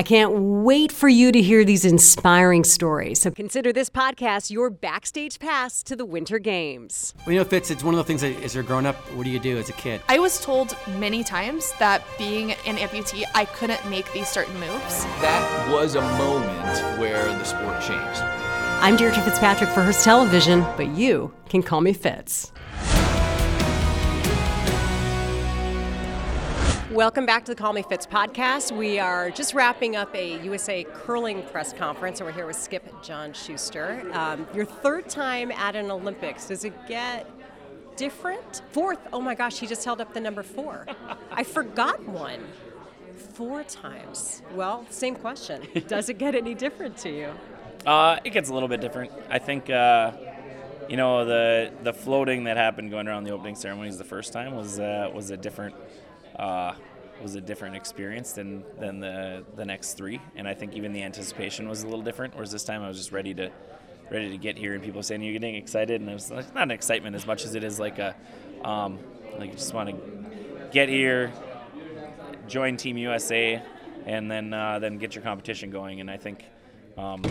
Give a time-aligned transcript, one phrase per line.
[0.00, 3.20] I can't wait for you to hear these inspiring stories.
[3.20, 7.12] So consider this podcast your backstage pass to the Winter Games.
[7.26, 9.24] Well, you know, Fitz, it's one of the things that as you're growing up, what
[9.24, 10.00] do you do as a kid?
[10.08, 15.04] I was told many times that being an amputee, I couldn't make these certain moves.
[15.20, 18.22] That was a moment where the sport changed.
[18.80, 22.52] I'm Deirdre Fitzpatrick for Hearst Television, but you can call me Fitz.
[26.90, 28.76] Welcome back to the Call Me Fitz podcast.
[28.76, 32.84] We are just wrapping up a USA curling press conference, and we're here with Skip
[33.00, 34.10] John Shuster.
[34.12, 36.48] Um, your third time at an Olympics.
[36.48, 37.30] Does it get
[37.94, 38.62] different?
[38.72, 38.98] Fourth.
[39.12, 40.84] Oh my gosh, he just held up the number four.
[41.30, 42.40] I forgot one.
[43.34, 44.42] Four times.
[44.56, 45.62] Well, same question.
[45.86, 47.32] Does it get any different to you?
[47.86, 49.12] Uh, it gets a little bit different.
[49.28, 50.10] I think, uh,
[50.88, 54.56] you know, the the floating that happened going around the opening ceremonies the first time
[54.56, 55.76] was uh, was a different
[56.36, 56.74] uh,
[57.22, 60.20] was a different experience than than the the next three.
[60.36, 62.34] And I think even the anticipation was a little different.
[62.34, 63.50] Whereas this time I was just ready to
[64.10, 66.64] ready to get here, and people saying you're getting excited, and it was like, not
[66.64, 68.14] an excitement as much as it is like a
[68.64, 68.98] um,
[69.38, 69.96] like you just want to
[70.72, 71.32] get here,
[72.48, 73.62] join Team USA,
[74.06, 76.00] and then uh, then get your competition going.
[76.00, 76.44] And I think.
[76.98, 77.22] Um,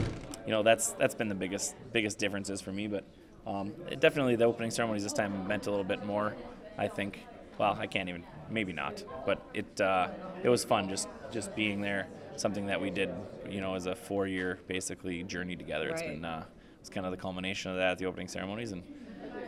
[0.49, 2.87] you know that's that's been the biggest biggest differences for me.
[2.87, 3.03] But
[3.45, 6.35] um, definitely the opening ceremonies this time meant a little bit more.
[6.75, 7.19] I think.
[7.59, 10.07] Well, I can't even maybe not, but it uh,
[10.43, 12.09] it was fun just just being there.
[12.35, 15.89] Something that we did, you know, as a four year basically journey together.
[15.89, 16.11] It's Right.
[16.13, 16.45] been uh,
[16.79, 18.83] it's kind of the culmination of that at the opening ceremonies, and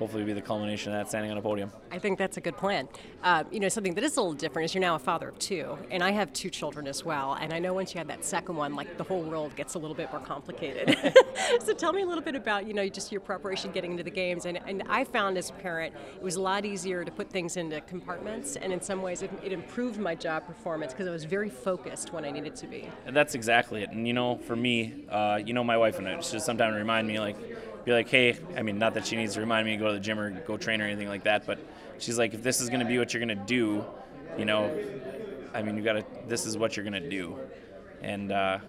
[0.02, 1.72] hopefully be the culmination of that standing on a podium.
[1.92, 2.88] I think that's a good plan.
[3.22, 5.38] Uh, you know, something that is a little different is you're now a father of
[5.38, 7.38] two, and I have two children as well.
[7.40, 9.80] And I know once you have that second one, like the whole world gets a
[9.80, 10.98] little bit more complicated.
[11.64, 14.10] so tell me a little bit about you know just your preparation getting into the
[14.10, 14.48] games.
[14.48, 17.56] And, and I found as a parent it was a lot easier to put things
[17.56, 21.26] into compartments, and in some ways it, it improved my job performance because I was
[21.26, 22.90] very focused when I needed to be.
[23.06, 23.92] And that's exactly it.
[23.92, 27.08] And you know, for me, uh, you know, my wife and I just sometimes remind
[27.08, 27.38] me, like,
[27.86, 29.94] be like, hey, I mean, not that she needs to remind me to go to
[29.94, 31.60] the gym or go train or anything like that, but
[32.00, 33.86] she's like, if this is going to be what you're going to do,
[34.38, 34.72] you know,
[35.54, 36.06] I mean, you got to.
[36.28, 37.38] This is what you're going to do,
[38.02, 38.60] and uh,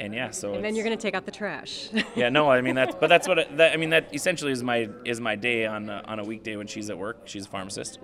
[0.00, 0.54] and yeah, so.
[0.54, 1.90] And then you're going to take out the trash.
[2.16, 3.90] yeah, no, I mean that's, but that's what it, that, I mean.
[3.90, 6.96] That essentially is my is my day on a, on a weekday when she's at
[6.96, 7.22] work.
[7.26, 7.98] She's a pharmacist.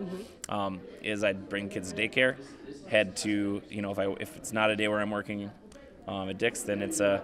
[0.49, 2.37] Um, is I'd bring kids to daycare,
[2.89, 5.51] head to you know if I if it's not a day where I'm working
[6.07, 7.23] um, at Dick's, then it's a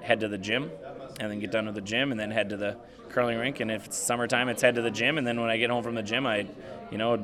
[0.00, 0.70] head to the gym,
[1.18, 2.76] and then get done with the gym, and then head to the
[3.08, 3.60] curling rink.
[3.60, 5.82] And if it's summertime, it's head to the gym, and then when I get home
[5.82, 6.46] from the gym, I
[6.90, 7.16] you know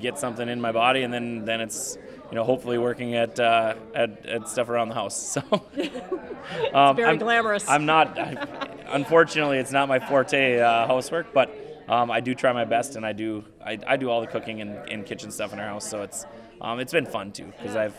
[0.00, 1.96] get something in my body, and then then it's
[2.30, 5.38] you know hopefully working at uh, at, at stuff around the house.
[5.50, 6.72] So.
[6.74, 7.68] Um, very I'm- glamorous.
[7.68, 8.18] I'm not.
[8.18, 11.54] I, unfortunately, it's not my forte uh, housework, but
[11.88, 13.44] um, I do try my best, and I do.
[13.64, 16.26] I, I do all the cooking and, and kitchen stuff in our house, so it's
[16.60, 17.96] um, it's been fun too because I've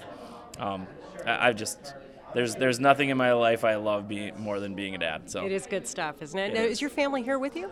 [0.59, 0.87] um,
[1.25, 1.93] I, I've just
[2.33, 5.29] there's there's nothing in my life I love being more than being a dad.
[5.29, 6.51] So it is good stuff, isn't it?
[6.51, 6.73] It Now, is.
[6.73, 7.69] is your family here with you?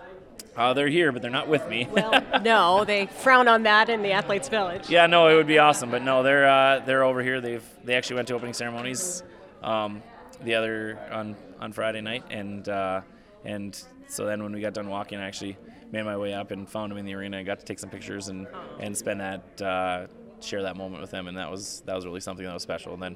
[0.55, 1.87] uh, they're here, but they're not with me.
[1.91, 4.89] Well, no, they frown on that in the athletes' village.
[4.89, 7.39] Yeah, no, it would be awesome, but no, they're uh, they're over here.
[7.41, 9.23] They've they actually went to opening ceremonies
[9.63, 10.01] um,
[10.43, 13.01] the other on on Friday night, and uh,
[13.45, 15.57] and so then when we got done walking, I actually
[15.91, 17.39] made my way up and found them in the arena.
[17.39, 18.47] I got to take some pictures and
[18.79, 20.07] and spend that uh,
[20.41, 22.93] share that moment with them, and that was that was really something that was special.
[22.93, 23.15] And then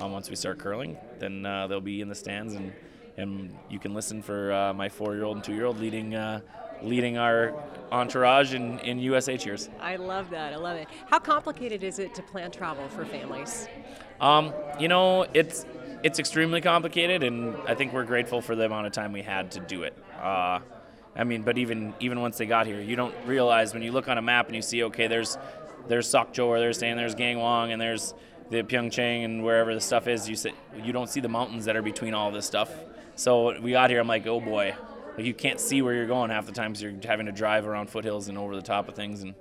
[0.00, 2.72] um, once we start curling, then uh, they'll be in the stands and.
[3.16, 6.40] And you can listen for uh, my four-year-old and two-year-old leading, uh,
[6.80, 7.52] leading our
[7.92, 9.68] entourage in, in USA cheers.
[9.78, 10.54] I love that.
[10.54, 10.88] I love it.
[11.06, 13.68] How complicated is it to plan travel for families?
[14.20, 15.66] Um, you know, it's
[16.02, 19.50] it's extremely complicated, and I think we're grateful for the amount of time we had
[19.50, 19.94] to do it.
[20.18, 20.60] Uh,
[21.14, 24.08] I mean, but even even once they got here, you don't realize when you look
[24.08, 25.36] on a map and you see, okay, there's
[25.88, 28.14] there's Sokcho or there's saying there's Gangwon and there's
[28.50, 30.28] the Pyeongchang and wherever the stuff is.
[30.28, 30.52] You see,
[30.82, 32.70] you don't see the mountains that are between all this stuff.
[33.14, 34.74] So we got here, I'm like, oh boy,
[35.16, 36.82] like you can't see where you're going half the times.
[36.82, 39.34] You're having to drive around foothills and over the top of things, and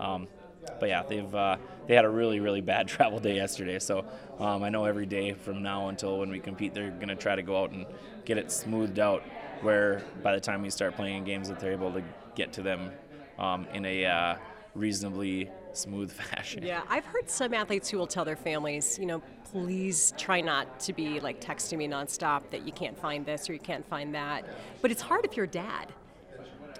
[0.00, 0.28] um,
[0.80, 3.78] but yeah, they've uh, they had a really really bad travel day yesterday.
[3.78, 4.04] So
[4.38, 7.42] um, I know every day from now until when we compete, they're gonna try to
[7.42, 7.86] go out and
[8.24, 9.22] get it smoothed out.
[9.60, 12.02] Where by the time we start playing games, that they're able to
[12.34, 12.90] get to them
[13.38, 14.36] um, in a uh,
[14.74, 16.62] reasonably smooth fashion.
[16.64, 20.80] Yeah, I've heard some athletes who will tell their families, you know, please try not
[20.80, 24.14] to be like texting me nonstop that you can't find this or you can't find
[24.14, 24.44] that.
[24.82, 25.92] But it's hard if you're dad,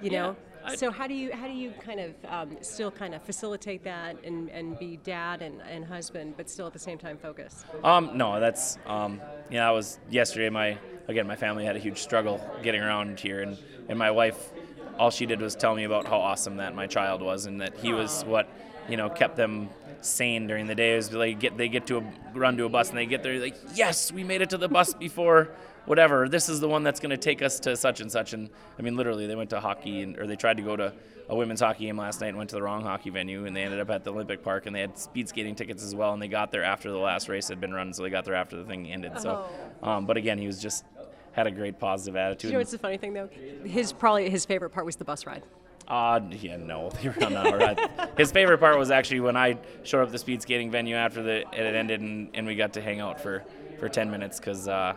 [0.03, 0.37] you know.
[0.77, 4.17] So how do you how do you kind of um, still kind of facilitate that
[4.25, 7.65] and, and be dad and, and husband, but still at the same time focus?
[7.83, 9.21] Um, no, that's um,
[9.51, 10.49] you know, I was yesterday.
[10.49, 13.59] My again, my family had a huge struggle getting around here, and
[13.89, 14.53] and my wife,
[14.99, 17.77] all she did was tell me about how awesome that my child was, and that
[17.77, 18.49] he was what
[18.89, 19.69] you know kept them
[20.01, 22.05] sane during the day is like get they get to a
[22.35, 24.69] run to a bus and they get there like yes we made it to the
[24.69, 25.49] bus before
[25.87, 28.51] whatever this is the one that's going to take us to such and such and
[28.79, 30.93] I mean literally they went to hockey and or they tried to go to
[31.29, 33.63] a women's hockey game last night and went to the wrong hockey venue and they
[33.63, 36.21] ended up at the Olympic Park and they had speed skating tickets as well and
[36.21, 38.57] they got there after the last race had been run so they got there after
[38.57, 39.47] the thing ended so
[39.83, 40.85] um, but again he was just
[41.33, 43.29] had a great positive attitude You know what's the funny thing though?
[43.65, 45.43] His probably his favorite part was the bus ride.
[45.87, 47.79] Uh, yeah, no, they were on our ride.
[48.17, 51.23] His favorite part was actually when I showed up at the speed skating venue after
[51.23, 53.45] the it had ended, and, and we got to hang out for,
[53.79, 54.95] for 10 minutes because, uh,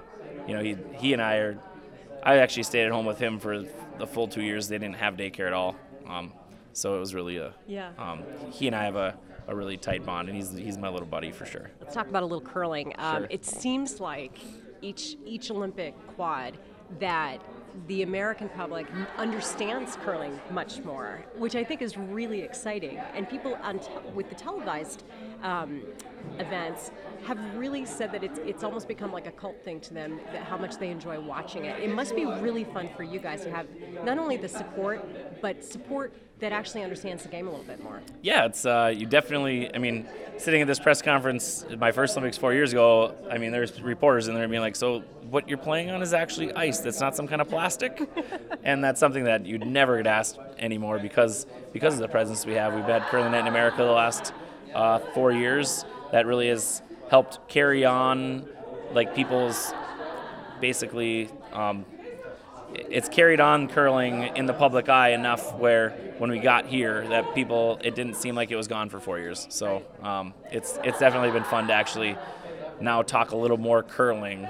[0.47, 1.59] you know, he he and I are.
[2.23, 3.63] I actually stayed at home with him for
[3.97, 4.67] the full two years.
[4.67, 5.75] They didn't have daycare at all,
[6.07, 6.33] um,
[6.73, 7.53] so it was really a.
[7.67, 7.91] Yeah.
[7.97, 9.15] Um, he and I have a,
[9.47, 11.69] a really tight bond, and he's he's my little buddy for sure.
[11.81, 12.93] Let's talk about a little curling.
[12.97, 13.27] Um, Sure.
[13.29, 14.39] It seems like
[14.81, 16.57] each each Olympic quad
[16.99, 17.41] that
[17.85, 18.87] the American public
[19.17, 22.97] understands curling much more, which I think is really exciting.
[23.13, 25.03] And people on te- with the televised
[25.43, 25.83] um,
[26.39, 26.91] events
[27.25, 30.43] have really said that it's it's almost become like a cult thing to them that
[30.43, 31.79] how much they enjoy watching it.
[31.79, 33.67] It must be really fun for you guys to have
[34.03, 37.99] not only the support but support that actually understands the game a little bit more.
[38.21, 39.73] Yeah, it's uh, you definitely.
[39.73, 40.07] I mean,
[40.37, 43.15] sitting at this press conference, my first Olympics four years ago.
[43.29, 46.53] I mean, there's reporters in there being like, "So what you're playing on is actually
[46.53, 46.79] ice.
[46.79, 48.01] That's not some kind of plastic,"
[48.63, 52.53] and that's something that you'd never get asked anymore because because of the presence we
[52.53, 52.73] have.
[52.73, 54.33] We've had Curling Night in America the last
[54.73, 55.85] uh, four years.
[56.11, 58.47] That really has helped carry on
[58.93, 59.73] like people's
[60.59, 61.29] basically.
[61.53, 61.85] Um,
[62.73, 67.33] it's carried on curling in the public eye enough where when we got here that
[67.33, 70.99] people it didn't seem like it was gone for four years so um, it's it's
[70.99, 72.17] definitely been fun to actually
[72.81, 74.47] now talk a little more curling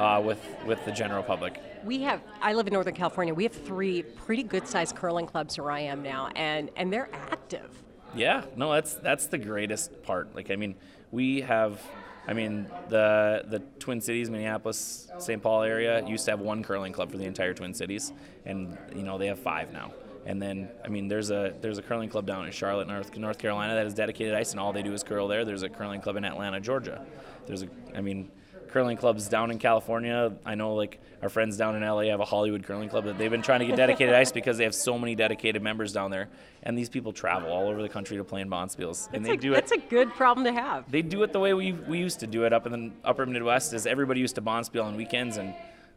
[0.00, 2.22] uh, with with the general public We have.
[2.40, 3.34] I live in Northern California.
[3.34, 7.70] We have three pretty good-sized curling clubs where I am now, and and they're active.
[8.14, 10.34] Yeah, no, that's that's the greatest part.
[10.34, 10.74] Like, I mean,
[11.12, 11.80] we have,
[12.26, 15.42] I mean, the the Twin Cities, Minneapolis, St.
[15.42, 18.12] Paul area used to have one curling club for the entire Twin Cities,
[18.46, 19.92] and you know they have five now.
[20.26, 23.38] And then, I mean, there's a there's a curling club down in Charlotte, North North
[23.38, 25.44] Carolina, that is dedicated ice, and all they do is curl there.
[25.44, 27.04] There's a curling club in Atlanta, Georgia.
[27.46, 28.30] There's a, I mean,
[28.70, 30.32] curling clubs down in California.
[30.44, 33.30] I know like our friends down in LA have a Hollywood curling club that they've
[33.30, 36.28] been trying to get dedicated ice because they have so many dedicated members down there,
[36.62, 39.36] and these people travel all over the country to play in Bonspiels, and they a-
[39.36, 39.56] do it.
[39.56, 40.90] That's a good problem to have.
[40.90, 43.26] They do it the way we, we used to do it up in the upper
[43.26, 43.72] Midwest.
[43.74, 45.54] Is everybody used to Bonspiel on weekends, and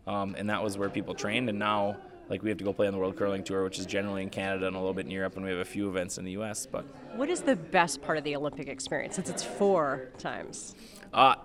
[0.08, 1.50] um, and that was where people trained.
[1.50, 1.98] And now
[2.30, 4.30] like we have to go play on the World Curling Tour, which is generally in
[4.30, 6.32] Canada and a little bit in Europe, and we have a few events in the
[6.32, 6.66] U.S.
[6.66, 6.86] But
[7.16, 10.76] What is the best part of the Olympic experience since it's four times?
[11.14, 11.36] Uh,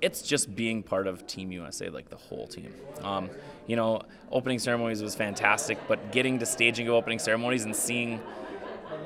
[0.00, 2.72] it's just being part of Team USA, like the whole team.
[3.02, 3.30] Um,
[3.66, 8.20] you know, opening ceremonies was fantastic, but getting to staging of opening ceremonies and seeing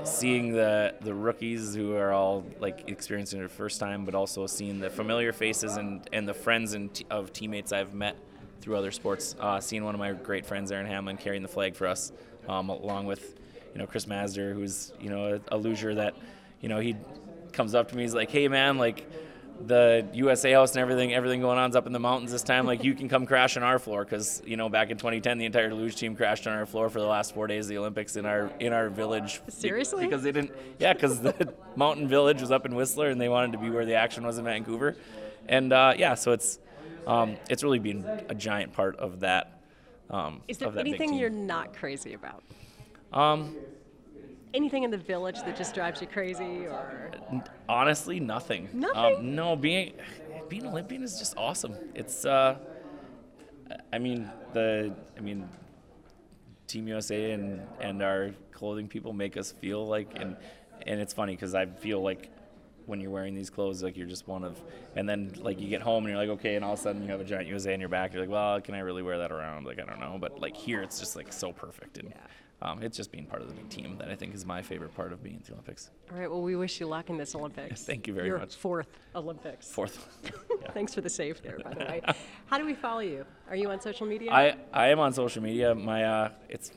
[0.05, 4.81] seeing the the rookies who are all like experiencing their first time, but also seeing
[4.81, 8.17] the familiar faces and and the friends and t- of teammates I've met
[8.61, 9.37] through other sports.
[9.39, 12.13] Uh, seeing one of my great friends, Erin Hamlin, carrying the flag for us,
[12.49, 13.39] um, along with
[13.73, 16.15] you know Chris Mazdzer, who's you know a, a luger that
[16.61, 16.97] you know he
[17.53, 19.09] comes up to me, he's like, hey man, like
[19.61, 22.67] the USA house and everything, everything going on is up in the mountains this time.
[22.67, 25.47] Like you can come crash on our floor because you know back in 2010 the
[25.47, 28.17] entire luge team crashed on our floor for the last four days of the Olympics
[28.17, 29.41] in our in our village.
[29.49, 30.05] Seriously?
[30.05, 30.53] Because they didn't.
[30.79, 33.85] Yeah, because the mountain village was up in Whistler and they wanted to be where
[33.85, 34.97] the action was in Vancouver,
[35.49, 36.59] and uh, yeah, so it's
[37.07, 39.61] um, it's really been a giant part of that.
[40.11, 42.43] Um, Is there of that big anything you're not crazy about?
[43.13, 43.57] Um,
[44.55, 47.11] Anything in the village that just drives you crazy, or
[47.69, 48.69] Honestly, nothing.
[48.73, 49.17] Nothing?
[49.17, 49.93] Um, no, being
[50.49, 51.75] being Olympian is just awesome.
[51.95, 52.57] It's uh,
[53.93, 55.49] I mean the I mean
[56.67, 60.37] Team USA and and our clothing people make us feel like and
[60.87, 62.31] and it's funny because I feel like
[62.89, 64.61] when you're wearing these clothes like you're just one of
[64.97, 67.03] and then like you get home and you're like okay and all of a sudden
[67.03, 69.19] you have a giant USA in your back you're like well can I really wear
[69.19, 72.13] that around like I don't know but like here it's just like so perfect and
[72.61, 74.95] um, it's just being part of the big team that I think is my favorite
[74.95, 75.91] part of being at the Olympics.
[76.11, 76.29] all right?
[76.29, 77.83] Well, we wish you luck in this Olympics.
[77.87, 78.57] Thank you very Your much.
[78.57, 79.71] Fourth Olympics.
[79.71, 80.09] Fourth.
[80.75, 82.03] Thanks for the save there, by the way.
[82.47, 83.25] How do we follow you?
[83.49, 84.33] Are you on social media?
[84.33, 85.73] I, I am on social media.
[85.73, 86.73] My uh, it's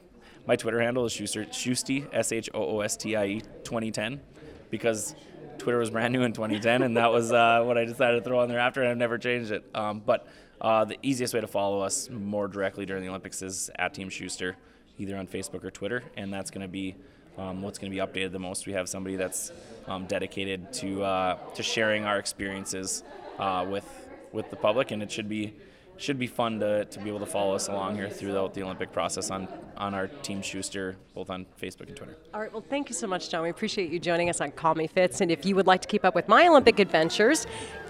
[0.46, 4.22] my Twitter handle is Shuster Shusty S H O O S T I E 2010
[4.70, 5.16] because
[5.62, 8.40] Twitter was brand new in 2010 and that was uh, what I decided to throw
[8.40, 9.64] on there after and I've never changed it.
[9.76, 10.28] Um, but
[10.60, 14.10] uh, the easiest way to follow us more directly during the Olympics is at Team
[14.10, 14.58] Shuster,
[14.98, 16.96] either on Facebook or Twitter, and that's going to be
[17.38, 18.66] um, what's going to be updated the most.
[18.66, 19.52] We have somebody that's
[19.88, 23.04] um, dedicated to uh, to sharing our experiences
[23.40, 23.86] uh, with
[24.32, 25.54] with the public, and it should be
[26.02, 28.92] should be fun to, to be able to follow us along here throughout the Olympic
[28.92, 32.18] process on, on our Team Shuster, both on Facebook and Twitter.
[32.34, 33.44] All right, well, thank you so much, John.
[33.44, 35.22] We appreciate you joining us on Call Me Fitz.
[35.22, 37.46] And if you would like to keep up with my Olympic adventures,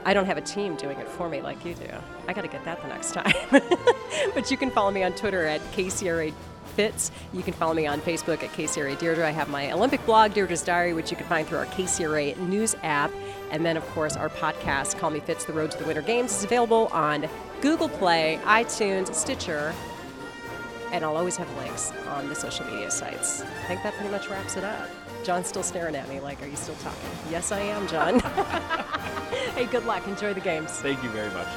[0.06, 1.90] I don't have a team doing it for me like you do.
[2.28, 3.34] I got to get that the next time.
[4.34, 6.34] but you can follow me on Twitter at KCRA
[6.72, 7.12] Fitz.
[7.34, 9.28] You can follow me on Facebook at KCRA Deirdre.
[9.28, 12.76] I have my Olympic blog, Deirdre's Diary, which you can find through our KCRA News
[12.84, 13.12] app.
[13.52, 16.36] And then, of course, our podcast, Call Me Fitz, The Road to the Winter Games,
[16.36, 17.28] is available on
[17.62, 19.74] Google Play, iTunes, Stitcher,
[20.92, 23.42] and I'll always have links on the social media sites.
[23.42, 24.90] I think that pretty much wraps it up.
[25.24, 27.10] John's still staring at me like, are you still talking?
[27.30, 28.20] Yes, I am, John.
[29.56, 30.08] hey, good luck.
[30.08, 30.72] Enjoy the games.
[30.72, 31.48] Thank you very much.